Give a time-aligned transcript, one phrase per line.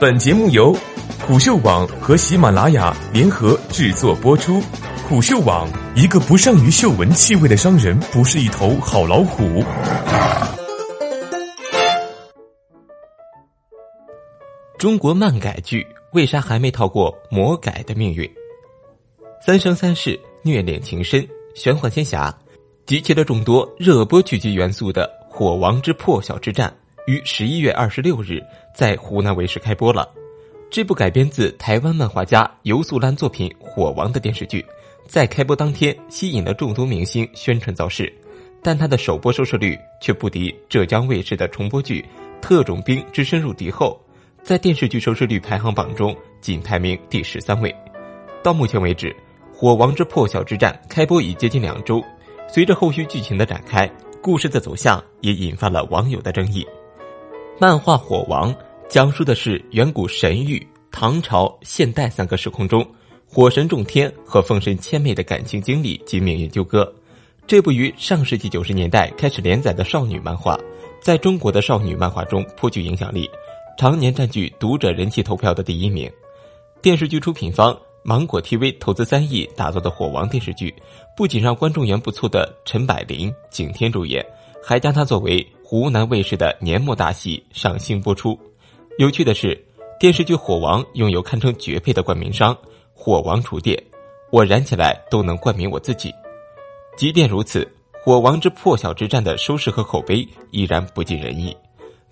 [0.00, 0.72] 本节目由
[1.26, 4.62] 虎嗅网和喜马拉雅联合制作播出。
[5.08, 9.64] 虎嗅网：一个不善于嗅闻气味的商人，不是一头好老虎。
[14.78, 18.30] 中国漫改剧为啥还没逃过魔改的命运？
[19.44, 21.26] 三生三世、虐恋情深、
[21.56, 22.32] 玄幻仙侠，
[22.86, 26.72] 集齐了众多热播剧集元素的《火王之破晓之战》。
[27.08, 28.38] 于十一月二十六日
[28.74, 30.06] 在湖南卫视开播了。
[30.70, 34.62] 这部改编自台湾漫画家游素兰作品《火王》的电视剧，
[35.06, 38.12] 在开播当天吸引了众多明星宣传造势，
[38.62, 42.02] 但它的首播收视率却不敌浙江卫视的重播剧
[42.42, 43.98] 《特种兵之深入敌后》，
[44.46, 47.74] 在电视剧收视率排行榜中仅排名第十三位。
[48.42, 49.08] 到目前为止，
[49.50, 52.04] 《火王之破晓之战》开播已接近两周，
[52.46, 53.90] 随着后续剧情的展开，
[54.20, 56.66] 故事的走向也引发了网友的争议。
[57.60, 58.54] 漫画《火王》
[58.88, 62.86] 讲述的是远古神域、唐朝、现代三个时空中
[63.26, 66.90] 火神众天和风神千妹的感情经历及命运纠葛。
[67.48, 70.56] 这部于上世纪九十年代开始连载的少女漫画，
[71.02, 73.28] 在中国的少女漫画中颇具影响力，
[73.76, 76.08] 常年占据读者人气投票的第一名。
[76.80, 80.72] 电视剧出品方芒果 TV 投资三亿打造的《火王》电视剧，
[81.16, 84.24] 不仅让观众缘不错的陈柏霖、景天主演，
[84.62, 85.44] 还将它作为。
[85.70, 88.40] 湖南卫视的年末大戏上新播出。
[88.96, 89.54] 有趣的是，
[90.00, 92.56] 电视剧《火王》拥有堪称绝配的冠名商
[92.96, 93.78] “火王厨电”，
[94.32, 96.10] 我燃起来都能冠名我自己。
[96.96, 97.62] 即便如此，
[98.02, 101.54] 《火王之破晓之战》的收视和口碑依然不尽人意。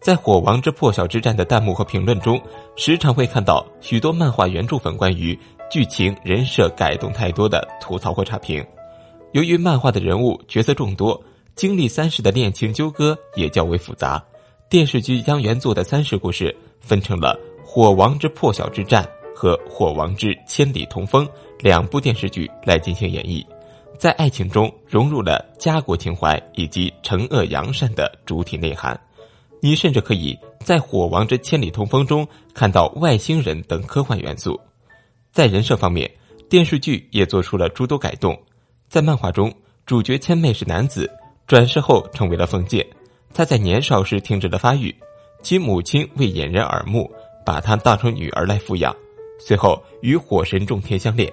[0.00, 2.38] 在《火王之破晓之战》的弹幕和评论中，
[2.76, 5.34] 时常会看到许多漫画原著粉关于
[5.70, 8.62] 剧情人设改动太多的吐槽或差评。
[9.32, 11.18] 由于漫画的人物角色众多。
[11.56, 14.22] 经历三世的恋情纠葛也较为复杂，
[14.68, 17.34] 电视剧将原作的三世故事分成了
[17.66, 19.02] 《火王之破晓之战》
[19.34, 21.26] 和《火王之千里同风》
[21.60, 23.42] 两部电视剧来进行演绎，
[23.98, 28.98] 在爱情中融入了家国情怀以及惩恶扬善的主体内涵。
[29.62, 34.60] 你甚至可以在《火王之千里同风》中看到外星人等科幻元素。
[35.32, 36.10] 在人设方面，
[36.50, 38.38] 电视剧也做出了诸多改动，
[38.90, 39.50] 在漫画中，
[39.86, 41.10] 主角千妹是男子。
[41.46, 42.84] 转世后成为了凤剑，
[43.32, 44.92] 他在年少时停止了发育，
[45.42, 47.08] 其母亲为掩人耳目，
[47.44, 48.94] 把他当成女儿来抚养，
[49.38, 51.32] 随后与火神种田相恋，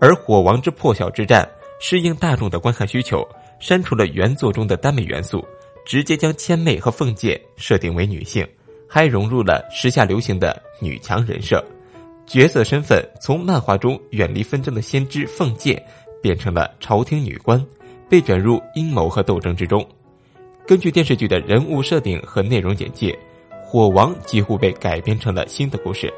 [0.00, 1.48] 而火王之破晓之战
[1.80, 3.24] 适应大众的观看需求，
[3.60, 5.46] 删除了原作中的耽美元素，
[5.86, 8.44] 直接将千妹和凤剑设定为女性，
[8.88, 11.64] 还融入了时下流行的女强人设，
[12.26, 15.80] 角色身份从漫画中远离纷争的先知凤剑，
[16.20, 17.64] 变成了朝廷女官。
[18.08, 19.86] 被卷入阴谋和斗争之中。
[20.66, 23.18] 根据电视剧的人物设定和内容简介，
[23.62, 26.12] 火王几乎被改编成了新的故事。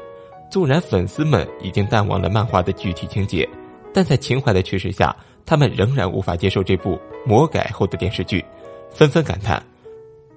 [0.49, 3.47] 纵然粉丝们已经淡忘了漫画的具体情节，
[3.93, 5.13] 但在情怀的驱使下，
[5.45, 8.43] 他们仍然无法接受这部魔改后的电视剧，
[8.89, 9.61] 纷纷感叹：“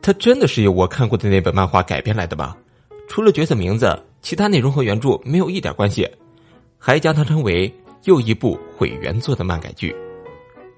[0.02, 2.56] 它真的是由我看过的那本漫画改编来的吗？
[3.08, 6.08] 除了角色名字，其他内容和原著没有一点关系。”
[6.82, 7.70] 还将它称为
[8.04, 9.94] 又一部毁原作的漫改剧。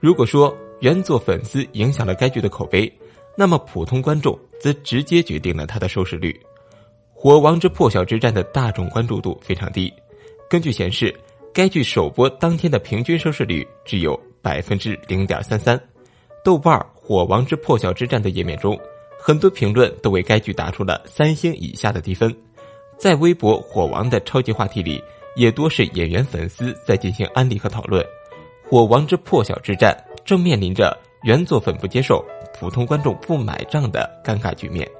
[0.02, 2.92] 如果说原作粉丝影响了该剧的口碑，
[3.36, 6.32] 那么普通观众则直接决定了它的收视率。
[7.12, 9.92] 《火王之破晓之战》的大众关注度非常低，
[10.50, 11.14] 根据显示，
[11.54, 15.80] 该剧首播当天的平均收视率只有百分之零点三三。
[16.44, 18.76] 豆瓣《火王之破晓之战》的页面中，
[19.20, 22.36] 很多评论都为该剧打出了三星以下的低分。
[22.98, 25.00] 在微博“火王”的超级话题里，
[25.36, 28.04] 也多是演员粉丝在进行安利和讨论。
[28.72, 29.94] 《火王之破晓之战》
[30.24, 32.24] 正面临着原作粉不接受、
[32.58, 34.90] 普通观众不买账的尴尬局面。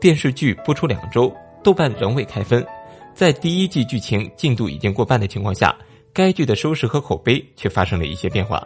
[0.00, 1.34] 电视剧播出两周，
[1.64, 2.64] 豆瓣仍未开分，
[3.12, 5.76] 在第一季剧情进度已经过半的情况下，
[6.12, 8.62] 该剧的收视和口碑却发生了一些变化。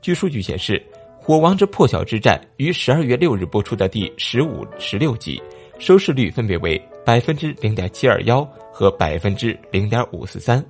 [0.00, 0.80] 据数据显示，
[1.20, 5.42] 《火王之破晓之战》于十二月六日播出的第十五、十六集，
[5.80, 10.64] 收视率分别为百分之零点七二幺和百分之零点五四三。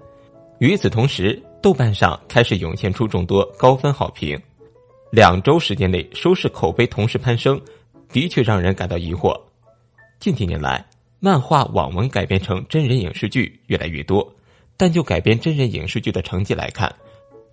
[0.59, 4.39] 与此同时，豆瓣上开始涌现出众多高分好评，
[5.11, 7.59] 两周时间内收视口碑同时攀升，
[8.13, 9.35] 的确让人感到疑惑。
[10.21, 10.85] 近几年来，
[11.21, 14.31] 漫画网文改编成真人影视剧越来越多，
[14.77, 16.95] 但就改编真人影视剧的成绩来看，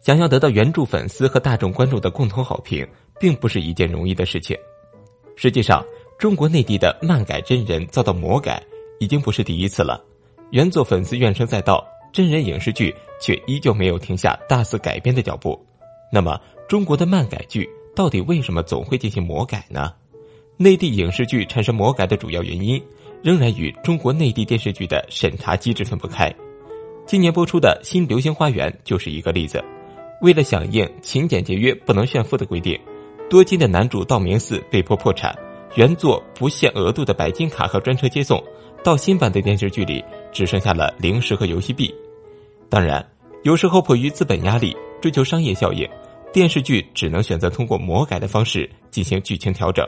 [0.02, 2.86] 想要得到原著粉丝和大众观众的共同好评，
[3.18, 4.58] 并不是一件容易的事情。
[5.38, 5.82] 实际上，
[6.20, 8.62] 中国内地的漫改真人遭到魔改
[9.00, 10.04] 已经不是第一次了，
[10.50, 11.82] 原作粉丝怨声载道。
[12.12, 15.60] 真人影视剧却依旧没有停下大肆改编的脚步，
[16.12, 19.94] 那么中国的漫改剧到底为什么总会进行魔改呢？
[20.58, 22.82] 内地影视剧产生魔改的主要原因，
[23.24, 26.34] 仍然与中国内地电视剧的审查机制分不开。
[27.08, 29.64] 今年播出的新《流星花园》就是一个例子。
[30.22, 32.80] 为了响应勤俭节约不能炫富的规定，
[33.28, 35.36] 多金的男主道明寺被迫破产，
[35.76, 38.42] 原作不限额度的白金卡和专车接送，
[38.84, 41.92] 到新版的电视剧里只剩下了零食和游戏币。
[42.72, 43.06] 当然，
[43.44, 45.86] 有时候迫于资本压力，追求商业效应，
[46.32, 49.86] 电视剧只能选择通过魔改的方式进行剧情调整。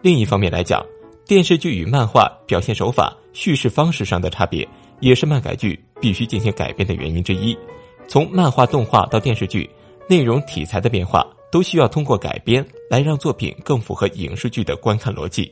[0.00, 0.80] 另一方面来讲，
[1.26, 4.66] 电视剧与漫画表现手法、叙事方式上的差别，
[5.00, 7.58] 也是漫改剧必须进行改编的原因之一。
[8.06, 9.68] 从漫画动画到电视剧，
[10.08, 15.50] 内容题材的变化都需要通过改编来让作品更符合影视剧的观看逻辑。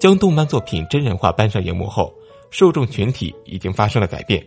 [0.00, 2.10] 将动漫作品真人化搬上荧幕后，
[2.48, 4.42] 受众群体已经发生了改变。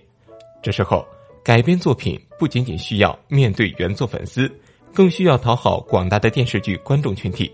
[0.64, 1.06] 这时候，
[1.48, 4.52] 改编作品不仅仅需要面对原作粉丝，
[4.94, 7.50] 更需要讨好广大的电视剧观众群体。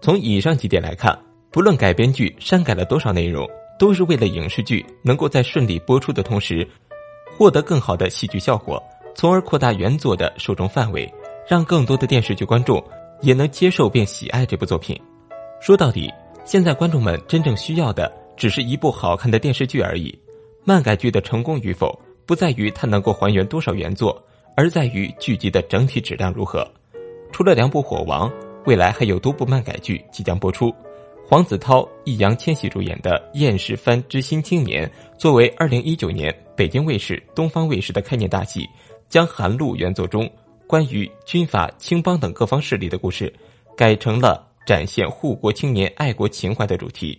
[0.00, 1.16] 从以上几点来看，
[1.52, 3.48] 不论改编剧删改了多少内容，
[3.78, 6.66] 都是为了影视剧能够在顺利播出的同时。
[7.36, 8.82] 获得更好的戏剧效果，
[9.14, 11.08] 从而扩大原作的受众范围，
[11.48, 12.82] 让更多的电视剧观众
[13.20, 15.00] 也能接受并喜爱这部作品。
[15.60, 16.12] 说到底，
[16.44, 20.18] 现在观众们真正需要的只是一部好看的电视剧而已。
[20.64, 21.96] 漫改剧的成功与否，
[22.28, 24.22] 不在于它能够还原多少原作，
[24.54, 26.70] 而在于剧集的整体质量如何。
[27.32, 28.28] 除了两部《火王》，
[28.66, 30.70] 未来还有多部漫改剧即将播出。
[31.26, 34.86] 黄子韬、易烊千玺主演的《厌世番之新青年》
[35.18, 38.68] 作为二零一九年北京卫视、东方卫视的开年大戏，
[39.08, 40.30] 将韩露原作中
[40.66, 43.32] 关于军阀、青帮等各方势力的故事，
[43.74, 47.18] 改成了展现护国青年爱国情怀的主题。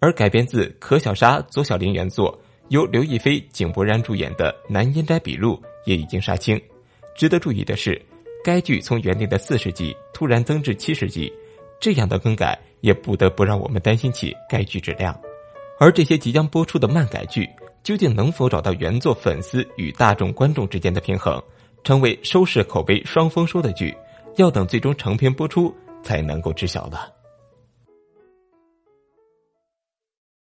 [0.00, 2.36] 而改编自可小沙、左小玲原作，
[2.68, 6.60] 由刘亦菲、井柏然主演的《南烟斋笔录》也已经杀青。
[7.16, 8.00] 值得注意的是，
[8.44, 11.32] 该剧从原定的四十集突然增至七十集。
[11.80, 15.16] 这样的更改也不得不让我们担心起该剧质量，
[15.78, 17.48] 而这些即将播出的漫改剧
[17.84, 21.40] 究竟能否找到原作粉丝与大众观众之间的平衡，
[21.84, 23.96] 成为收视口碑双丰收的剧，
[24.36, 25.72] 要等最终成片播出
[26.02, 27.17] 才能够知晓了。